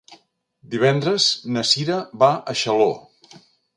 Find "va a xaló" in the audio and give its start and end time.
2.25-2.89